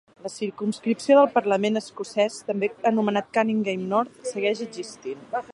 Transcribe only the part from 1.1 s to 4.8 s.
del Parlament escocès també anomenat "Cunninghame North" segueix